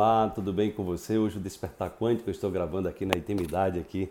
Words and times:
Olá, 0.00 0.30
tudo 0.32 0.52
bem 0.52 0.70
com 0.70 0.84
você? 0.84 1.18
Hoje 1.18 1.38
o 1.38 1.40
Despertar 1.40 1.90
Quântico 1.90 2.30
eu 2.30 2.32
estou 2.32 2.52
gravando 2.52 2.88
aqui 2.88 3.04
na 3.04 3.18
intimidade 3.18 3.80
aqui 3.80 4.08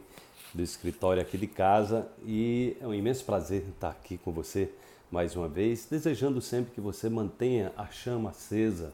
do 0.54 0.62
escritório 0.62 1.22
aqui 1.22 1.38
de 1.38 1.48
casa 1.48 2.06
e 2.26 2.76
é 2.82 2.86
um 2.86 2.94
imenso 2.94 3.24
prazer 3.24 3.64
estar 3.70 3.92
aqui 3.92 4.18
com 4.18 4.34
você 4.34 4.70
mais 5.10 5.34
uma 5.34 5.48
vez, 5.48 5.88
desejando 5.90 6.42
sempre 6.42 6.74
que 6.74 6.82
você 6.82 7.10
mantenha 7.10 7.72
a 7.78 7.86
chama 7.86 8.32
acesa 8.32 8.92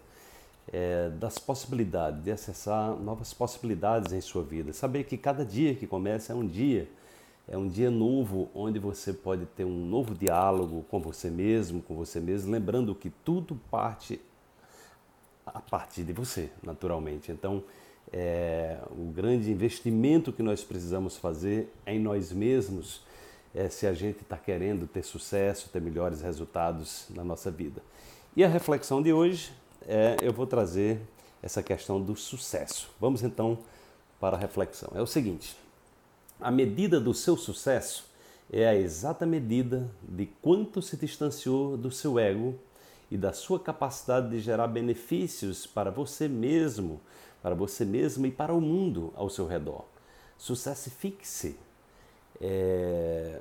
é, 0.71 1.09
das 1.09 1.39
possibilidades, 1.39 2.23
de 2.23 2.29
acessar 2.29 2.91
novas 2.97 3.33
possibilidades 3.33 4.13
em 4.13 4.21
sua 4.21 4.43
vida. 4.43 4.71
Saber 4.71 5.05
que 5.05 5.17
cada 5.17 5.43
dia 5.43 5.73
que 5.73 5.87
começa 5.87 6.31
é 6.31 6.35
um 6.35 6.45
dia, 6.45 6.87
é 7.47 7.57
um 7.57 7.67
dia 7.67 7.89
novo 7.89 8.51
onde 8.53 8.77
você 8.77 9.11
pode 9.11 9.47
ter 9.47 9.65
um 9.65 9.83
novo 9.87 10.13
diálogo 10.13 10.85
com 10.91 10.99
você 10.99 11.31
mesmo, 11.31 11.81
com 11.81 11.95
você 11.95 12.19
mesmo, 12.19 12.51
lembrando 12.51 12.93
que 12.93 13.09
tudo 13.09 13.59
parte 13.71 14.21
a 15.45 15.59
partir 15.59 16.03
de 16.03 16.13
você, 16.13 16.49
naturalmente. 16.61 17.31
Então, 17.31 17.63
é, 18.11 18.77
o 18.91 19.11
grande 19.11 19.51
investimento 19.51 20.31
que 20.31 20.43
nós 20.43 20.63
precisamos 20.63 21.17
fazer 21.17 21.71
é 21.85 21.93
em 21.93 21.99
nós 21.99 22.31
mesmos, 22.31 23.01
é, 23.53 23.69
se 23.69 23.87
a 23.87 23.93
gente 23.93 24.21
está 24.21 24.37
querendo 24.37 24.87
ter 24.87 25.03
sucesso, 25.03 25.69
ter 25.69 25.81
melhores 25.81 26.21
resultados 26.21 27.07
na 27.09 27.23
nossa 27.23 27.49
vida. 27.49 27.81
E 28.35 28.43
a 28.43 28.47
reflexão 28.47 29.01
de 29.01 29.13
hoje, 29.13 29.51
é, 29.87 30.17
eu 30.21 30.33
vou 30.33 30.47
trazer 30.47 30.99
essa 31.41 31.61
questão 31.61 32.01
do 32.01 32.15
sucesso. 32.15 32.89
Vamos 32.99 33.21
então 33.23 33.59
para 34.19 34.37
a 34.37 34.39
reflexão. 34.39 34.91
É 34.95 35.01
o 35.01 35.07
seguinte: 35.07 35.55
a 36.39 36.49
medida 36.49 36.99
do 36.99 37.13
seu 37.13 37.35
sucesso 37.35 38.05
é 38.51 38.67
a 38.67 38.75
exata 38.75 39.25
medida 39.25 39.89
de 40.01 40.25
quanto 40.41 40.81
se 40.81 40.97
distanciou 40.97 41.75
do 41.77 41.91
seu 41.91 42.17
ego 42.17 42.57
e 43.13 43.17
da 43.17 43.31
sua 43.31 43.59
capacidade 43.59 44.27
de 44.31 44.39
gerar 44.39 44.65
benefícios 44.65 45.67
para 45.67 45.91
você 45.91 46.27
mesmo, 46.27 46.99
para 47.43 47.53
você 47.53 47.85
mesmo 47.85 48.25
e 48.25 48.31
para 48.31 48.51
o 48.51 48.59
mundo 48.59 49.13
ao 49.15 49.29
seu 49.29 49.45
redor. 49.45 49.85
Sucesso 50.35 50.89
fixe. 50.89 51.55
É... 52.41 53.39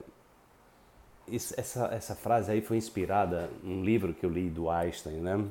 Essa, 1.56 1.86
essa 1.86 2.14
frase 2.14 2.52
aí 2.52 2.60
foi 2.60 2.76
inspirada 2.76 3.48
num 3.62 3.82
livro 3.82 4.12
que 4.12 4.26
eu 4.26 4.30
li 4.30 4.50
do 4.50 4.68
Einstein, 4.68 5.22
né? 5.22 5.42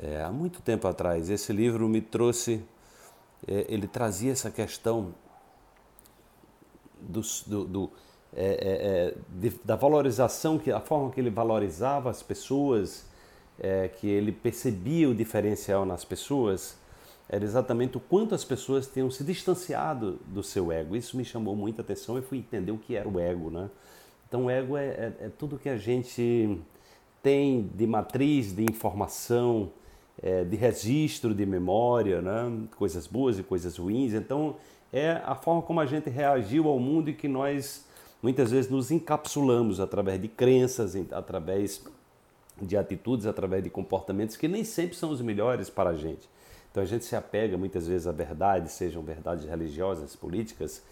É, 0.00 0.22
há 0.22 0.30
muito 0.30 0.62
tempo 0.62 0.86
atrás. 0.86 1.28
Esse 1.28 1.52
livro 1.52 1.88
me 1.88 2.00
trouxe, 2.00 2.64
é, 3.48 3.66
ele 3.68 3.88
trazia 3.88 4.30
essa 4.30 4.52
questão 4.52 5.12
do, 7.00 7.20
do, 7.48 7.64
do 7.64 7.92
é, 8.32 8.44
é, 8.44 8.52
é, 9.08 9.14
de, 9.28 9.50
da 9.64 9.74
valorização, 9.74 10.60
que 10.60 10.70
a 10.70 10.80
forma 10.80 11.10
que 11.10 11.18
ele 11.18 11.30
valorizava 11.30 12.08
as 12.08 12.22
pessoas 12.22 13.10
é, 13.62 13.88
que 13.88 14.08
ele 14.08 14.32
percebia 14.32 15.08
o 15.08 15.14
diferencial 15.14 15.86
nas 15.86 16.04
pessoas 16.04 16.76
era 17.28 17.44
exatamente 17.44 17.96
o 17.96 18.00
quanto 18.00 18.34
as 18.34 18.44
pessoas 18.44 18.86
tinham 18.86 19.10
se 19.10 19.24
distanciado 19.24 20.18
do 20.26 20.42
seu 20.42 20.70
ego. 20.70 20.94
Isso 20.94 21.16
me 21.16 21.24
chamou 21.24 21.56
muita 21.56 21.80
atenção 21.80 22.18
e 22.18 22.22
fui 22.22 22.38
entender 22.38 22.72
o 22.72 22.76
que 22.76 22.94
era 22.94 23.08
o 23.08 23.18
ego, 23.18 23.48
né? 23.48 23.70
Então, 24.28 24.46
o 24.46 24.50
ego 24.50 24.76
é, 24.76 24.86
é, 24.86 25.12
é 25.20 25.30
tudo 25.38 25.58
que 25.58 25.68
a 25.68 25.78
gente 25.78 26.58
tem 27.22 27.70
de 27.74 27.86
matriz 27.86 28.54
de 28.54 28.64
informação, 28.64 29.70
é, 30.22 30.44
de 30.44 30.56
registro 30.56 31.34
de 31.34 31.46
memória, 31.46 32.20
né? 32.20 32.66
coisas 32.76 33.06
boas 33.06 33.38
e 33.38 33.42
coisas 33.42 33.76
ruins. 33.78 34.12
Então, 34.12 34.56
é 34.92 35.12
a 35.24 35.34
forma 35.34 35.62
como 35.62 35.80
a 35.80 35.86
gente 35.86 36.10
reagiu 36.10 36.68
ao 36.68 36.78
mundo 36.78 37.08
e 37.08 37.14
que 37.14 37.28
nós 37.28 37.86
muitas 38.22 38.50
vezes 38.50 38.70
nos 38.70 38.90
encapsulamos 38.90 39.80
através 39.80 40.20
de 40.20 40.28
crenças, 40.28 40.94
através 41.12 41.82
de 42.62 42.76
atitudes, 42.76 43.26
através 43.26 43.62
de 43.62 43.70
comportamentos 43.70 44.36
que 44.36 44.48
nem 44.48 44.64
sempre 44.64 44.96
são 44.96 45.10
os 45.10 45.20
melhores 45.20 45.68
para 45.68 45.90
a 45.90 45.96
gente. 45.96 46.28
Então 46.70 46.82
a 46.82 46.86
gente 46.86 47.04
se 47.04 47.14
apega 47.14 47.58
muitas 47.58 47.86
vezes 47.86 48.06
a 48.06 48.12
verdades, 48.12 48.72
sejam 48.72 49.02
verdades 49.02 49.44
religiosas, 49.44 50.16
políticas, 50.16 50.82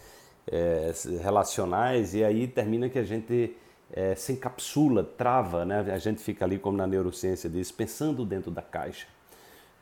é, 0.46 0.92
relacionais, 1.22 2.14
e 2.14 2.22
aí 2.22 2.46
termina 2.46 2.88
que 2.88 2.98
a 2.98 3.04
gente 3.04 3.56
é, 3.92 4.14
se 4.14 4.32
encapsula, 4.32 5.02
trava, 5.02 5.64
né? 5.64 5.80
a 5.92 5.98
gente 5.98 6.20
fica 6.20 6.44
ali, 6.44 6.58
como 6.58 6.76
na 6.76 6.86
neurociência 6.86 7.48
diz, 7.48 7.72
pensando 7.72 8.24
dentro 8.24 8.50
da 8.50 8.62
caixa. 8.62 9.06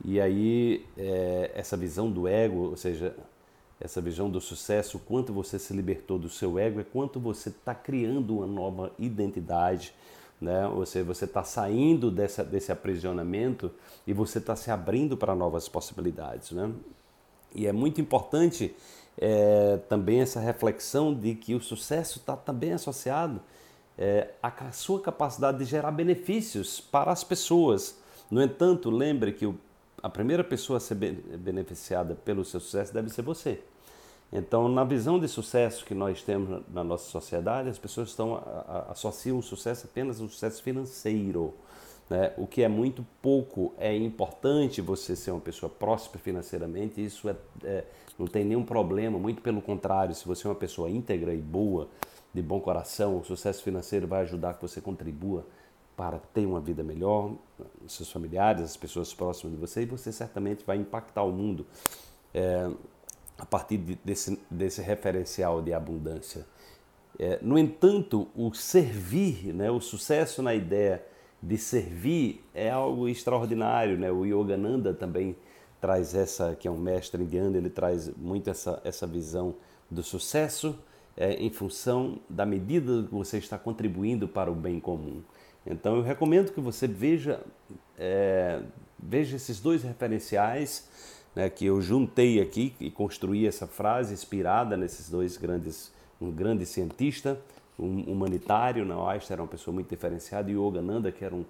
E 0.05 0.21
aí 0.21 0.87
é, 0.97 1.51
essa 1.55 1.77
visão 1.77 2.11
do 2.11 2.29
ego, 2.29 2.71
ou 2.71 2.77
seja, 2.77 3.17
essa 3.81 4.01
visão 4.01 4.29
do 4.31 4.41
sucesso, 4.41 4.99
quanto 4.99 5.33
você 5.33 5.59
se 5.59 5.73
libertou 5.73 6.19
do 6.19 6.29
seu 6.29 6.59
ego, 6.59 6.81
é 6.81 6.85
quanto 6.85 7.21
você 7.21 7.49
está 7.49 7.75
criando 7.75 8.39
uma 8.39 8.47
nova 8.47 8.93
identidade, 8.99 9.95
né? 10.41 10.67
Ou 10.69 10.85
seja, 10.87 11.05
você 11.05 11.25
está 11.25 11.43
saindo 11.43 12.11
dessa, 12.11 12.45
desse 12.45 12.71
aprisionamento 12.71 13.71
e 14.07 14.13
você 14.13 14.39
está 14.39 14.55
se 14.55 14.71
abrindo 14.71 15.17
para 15.17 15.35
novas 15.35 15.69
possibilidades, 15.69 16.53
né? 16.53 16.71
E 17.55 17.67
é 17.67 17.73
muito 17.73 18.01
importante 18.01 18.75
é, 19.17 19.79
também 19.89 20.21
essa 20.21 20.39
reflexão 20.39 21.15
de 21.15 21.35
que 21.35 21.55
o 21.55 21.61
sucesso 21.61 22.19
está 22.19 22.37
também 22.37 22.73
associado 22.73 23.41
é, 23.97 24.29
à 24.43 24.71
sua 24.71 25.01
capacidade 25.01 25.59
de 25.59 25.65
gerar 25.65 25.91
benefícios 25.91 26.81
para 26.81 27.11
as 27.11 27.25
pessoas. 27.25 27.99
No 28.31 28.41
entanto, 28.41 28.91
lembre 28.91 29.33
que 29.33 29.47
o, 29.47 29.59
a 30.03 30.09
primeira 30.09 30.45
pessoa 30.45 30.77
a 30.77 30.81
ser 30.81 30.95
beneficiada 30.95 32.15
pelo 32.15 32.45
seu 32.45 32.61
sucesso 32.61 32.95
deve 32.95 33.09
ser 33.09 33.23
você. 33.23 33.61
Então, 34.33 34.69
na 34.69 34.85
visão 34.85 35.19
de 35.19 35.27
sucesso 35.27 35.85
que 35.85 35.95
nós 35.95 36.23
temos 36.23 36.63
na 36.69 36.85
nossa 36.85 37.09
sociedade, 37.11 37.69
as 37.69 37.79
pessoas 37.79 38.11
estão 38.11 38.43
associam 38.89 39.39
o 39.39 39.43
sucesso 39.43 39.87
apenas 39.91 40.21
ao 40.21 40.29
sucesso 40.29 40.63
financeiro. 40.63 41.55
Né? 42.11 42.33
O 42.37 42.47
que 42.47 42.63
é 42.63 42.69
muito 42.69 43.05
pouco. 43.23 43.75
É 43.79 43.95
importante 43.97 44.81
você 44.81 45.17
ser 45.17 45.31
uma 45.31 45.41
pessoa 45.41 45.71
próspera 45.71 46.23
financeiramente, 46.23 47.05
isso 47.05 47.29
é, 47.29 47.37
é, 47.65 47.85
não 48.19 48.27
tem 48.27 48.45
nenhum 48.45 48.65
problema, 48.65 49.19
muito 49.19 49.41
pelo 49.41 49.63
contrário, 49.63 50.15
se 50.15 50.27
você 50.27 50.47
é 50.47 50.51
uma 50.51 50.57
pessoa 50.57 50.91
íntegra 50.91 51.35
e 51.35 51.41
boa, 51.41 51.89
de 52.33 52.43
bom 52.43 52.61
coração, 52.61 53.19
o 53.19 53.25
sucesso 53.25 53.63
financeiro 53.63 54.07
vai 54.07 54.23
ajudar 54.23 54.55
que 54.55 54.63
você 54.63 54.81
contribua 54.81 55.47
para 55.97 56.19
ter 56.19 56.47
uma 56.47 56.61
vida 56.61 56.83
melhor, 56.83 57.33
seus 57.87 58.11
familiares, 58.11 58.63
as 58.63 58.77
pessoas 58.77 59.13
próximas 59.13 59.53
de 59.55 59.61
você, 59.61 59.83
e 59.83 59.87
você 59.87 60.13
certamente 60.13 60.65
vai 60.65 60.77
impactar 60.77 61.23
o 61.25 61.33
mundo. 61.33 61.67
É, 62.33 62.71
a 63.39 63.47
partir 63.47 63.79
desse, 64.05 64.39
desse 64.51 64.83
referencial 64.83 65.63
de 65.63 65.73
abundância. 65.73 66.45
É, 67.19 67.39
no 67.41 67.59
entanto, 67.59 68.29
o 68.35 68.53
servir, 68.53 69.55
né, 69.55 69.71
o 69.71 69.81
sucesso 69.81 70.43
na 70.43 70.55
ideia 70.55 71.05
de 71.43 71.57
servir 71.57 72.45
é 72.53 72.69
algo 72.69 73.09
extraordinário. 73.09 73.97
Né? 73.97 74.11
O 74.11 74.25
Yogananda 74.25 74.93
também 74.93 75.37
traz 75.81 76.15
essa, 76.15 76.57
que 76.57 76.67
é 76.67 76.71
um 76.71 76.77
mestre 76.77 77.23
indiano, 77.23 77.57
ele 77.57 77.71
traz 77.71 78.11
muito 78.17 78.51
essa, 78.51 78.81
essa 78.85 79.07
visão 79.07 79.55
do 79.91 80.03
sucesso 80.03 80.77
é, 81.17 81.35
em 81.35 81.51
função 81.51 82.21
da 82.29 82.45
medida 82.45 83.05
que 83.05 83.15
você 83.15 83.39
está 83.39 83.57
contribuindo 83.57 84.29
para 84.29 84.51
o 84.51 84.55
bem 84.55 84.81
comum. 84.81 85.23
Então 85.67 85.97
eu 85.97 86.03
recomendo 86.03 86.53
que 86.53 86.61
você 86.61 86.87
veja, 86.87 87.41
é, 87.99 88.63
veja 88.99 89.37
esses 89.37 89.61
dois 89.61 89.83
referenciais 89.83 90.89
né, 91.39 91.49
que 91.49 91.65
eu 91.65 91.81
juntei 91.81 92.41
aqui 92.41 92.75
e 92.81 92.91
construí 92.91 93.47
essa 93.47 93.65
frase 93.65 94.13
inspirada 94.13 94.77
nesses 94.77 95.09
dois 95.09 95.37
grandes, 95.37 95.93
um 96.21 96.33
grande 96.33 96.67
cientista, 96.67 97.41
um 97.79 98.01
humanitário, 98.11 98.85
né, 98.85 98.93
Einstein 99.07 99.35
era 99.35 99.43
uma 99.43 99.49
pessoa 99.49 99.73
muito 99.73 99.89
diferenciada, 99.89 100.51
e 100.51 100.55
Yogananda, 100.55 101.13
que 101.13 101.25
era 101.25 101.33
um, 101.33 101.45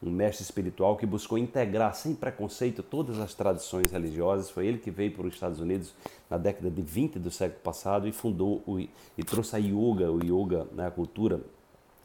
um 0.00 0.08
mestre 0.08 0.44
espiritual 0.44 0.96
que 0.96 1.04
buscou 1.04 1.36
integrar 1.36 1.96
sem 1.96 2.14
preconceito 2.14 2.80
todas 2.80 3.18
as 3.18 3.34
tradições 3.34 3.90
religiosas. 3.90 4.50
Foi 4.50 4.68
ele 4.68 4.78
que 4.78 4.92
veio 4.92 5.10
para 5.10 5.26
os 5.26 5.34
Estados 5.34 5.58
Unidos 5.58 5.92
na 6.30 6.38
década 6.38 6.70
de 6.70 6.80
20 6.80 7.18
do 7.18 7.28
século 7.32 7.60
passado 7.60 8.06
e 8.06 8.12
fundou 8.12 8.62
o, 8.64 8.78
e 8.78 9.24
trouxe 9.26 9.56
a 9.56 9.58
yoga, 9.58 10.12
o 10.12 10.24
yoga, 10.24 10.68
né, 10.70 10.86
a 10.86 10.92
cultura, 10.92 11.40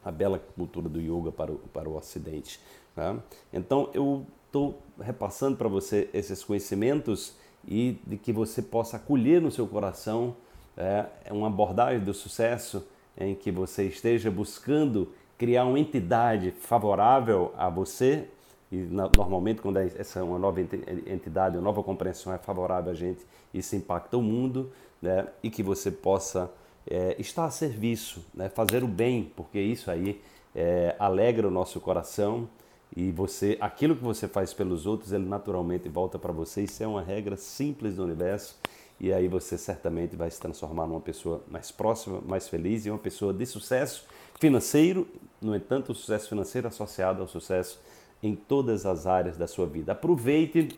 a 0.03 0.09
bela 0.09 0.39
cultura 0.55 0.89
do 0.89 0.99
yoga 0.99 1.31
para 1.31 1.51
o, 1.51 1.59
para 1.71 1.87
o 1.87 1.95
Ocidente. 1.95 2.59
Né? 2.95 3.19
Então 3.53 3.91
eu 3.93 4.25
estou 4.49 4.81
repassando 4.99 5.55
para 5.55 5.67
você 5.67 6.09
esses 6.11 6.43
conhecimentos 6.43 7.35
e 7.67 7.99
de 8.05 8.17
que 8.17 8.33
você 8.33 8.61
possa 8.61 8.97
acolher 8.97 9.39
no 9.39 9.51
seu 9.51 9.67
coração 9.67 10.35
é, 10.75 11.05
uma 11.29 11.47
abordagem 11.47 11.99
do 11.99 12.13
sucesso 12.13 12.85
em 13.17 13.35
que 13.35 13.51
você 13.51 13.85
esteja 13.85 14.31
buscando 14.31 15.13
criar 15.37 15.65
uma 15.65 15.79
entidade 15.79 16.51
favorável 16.51 17.53
a 17.55 17.69
você 17.69 18.27
e 18.71 18.77
normalmente 18.77 19.61
quando 19.61 19.77
é 19.77 19.91
essa 19.97 20.23
uma 20.23 20.37
nova 20.37 20.61
entidade, 20.61 21.57
uma 21.57 21.63
nova 21.63 21.83
compreensão 21.83 22.33
é 22.33 22.37
favorável 22.37 22.91
a 22.91 22.95
gente, 22.95 23.25
isso 23.53 23.75
impacta 23.75 24.17
o 24.17 24.21
mundo, 24.21 24.71
né? 25.01 25.27
E 25.41 25.49
que 25.49 25.63
você 25.63 25.89
possa 25.89 26.51
é, 26.87 27.15
estar 27.19 27.45
a 27.45 27.51
serviço, 27.51 28.23
né? 28.33 28.47
fazer 28.49 28.83
o 28.83 28.87
bem, 28.87 29.31
porque 29.35 29.59
isso 29.59 29.89
aí 29.89 30.21
é, 30.55 30.95
alegra 30.99 31.47
o 31.47 31.51
nosso 31.51 31.79
coração 31.79 32.47
e 32.95 33.11
você, 33.11 33.57
aquilo 33.61 33.95
que 33.95 34.03
você 34.03 34.27
faz 34.27 34.53
pelos 34.53 34.85
outros, 34.85 35.11
ele 35.11 35.25
naturalmente 35.25 35.87
volta 35.87 36.17
para 36.17 36.31
você. 36.31 36.63
Isso 36.63 36.83
é 36.83 36.87
uma 36.87 37.01
regra 37.01 37.37
simples 37.37 37.95
do 37.95 38.03
universo. 38.03 38.57
E 38.99 39.13
aí 39.13 39.27
você 39.27 39.57
certamente 39.57 40.15
vai 40.15 40.29
se 40.29 40.39
transformar 40.39 40.87
numa 40.87 40.99
pessoa 40.99 41.41
mais 41.49 41.71
próxima, 41.71 42.19
mais 42.21 42.49
feliz 42.49 42.85
e 42.85 42.89
uma 42.89 42.99
pessoa 42.99 43.31
de 43.31 43.45
sucesso 43.45 44.05
financeiro. 44.39 45.07
No 45.41 45.55
entanto, 45.55 45.91
o 45.91 45.95
sucesso 45.95 46.27
financeiro 46.27 46.67
associado 46.67 47.21
ao 47.21 47.27
sucesso 47.27 47.79
em 48.21 48.35
todas 48.35 48.85
as 48.85 49.07
áreas 49.07 49.37
da 49.37 49.47
sua 49.47 49.65
vida. 49.65 49.93
Aproveite 49.93 50.77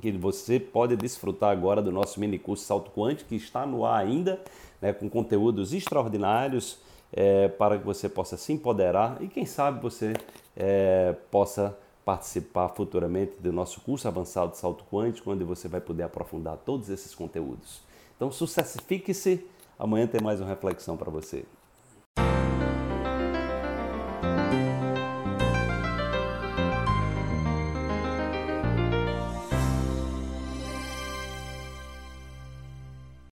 que 0.00 0.12
você 0.12 0.58
pode 0.58 0.96
desfrutar 0.96 1.50
agora 1.50 1.82
do 1.82 1.90
nosso 1.90 2.20
mini 2.20 2.38
curso 2.38 2.64
Salto 2.64 2.90
Quântico, 2.90 3.28
que 3.28 3.36
está 3.36 3.66
no 3.66 3.84
ar 3.84 4.00
ainda, 4.00 4.40
né, 4.80 4.92
com 4.92 5.10
conteúdos 5.10 5.74
extraordinários 5.74 6.78
é, 7.12 7.48
para 7.48 7.78
que 7.78 7.84
você 7.84 8.08
possa 8.08 8.36
se 8.36 8.52
empoderar 8.52 9.18
e 9.20 9.28
quem 9.28 9.44
sabe 9.44 9.82
você 9.82 10.14
é, 10.58 11.14
possa 11.30 11.78
participar 12.04 12.68
futuramente 12.70 13.40
do 13.40 13.52
nosso 13.52 13.80
curso 13.80 14.08
avançado 14.08 14.52
de 14.52 14.58
salto 14.58 14.84
quântico, 14.90 15.30
onde 15.30 15.44
você 15.44 15.68
vai 15.68 15.80
poder 15.80 16.02
aprofundar 16.02 16.56
todos 16.56 16.90
esses 16.90 17.14
conteúdos. 17.14 17.80
Então, 18.16 18.32
sucessifique-se. 18.32 19.46
Amanhã 19.78 20.06
tem 20.06 20.20
mais 20.20 20.40
uma 20.40 20.48
reflexão 20.48 20.96
para 20.96 21.10
você. 21.10 21.44